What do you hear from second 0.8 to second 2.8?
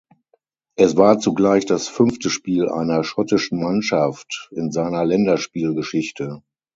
war zugleich das fünfte Spiel